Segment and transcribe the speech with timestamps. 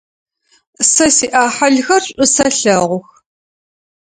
[0.91, 3.07] Сэ сиӏахьылхэр шӏу сэлъэгъух.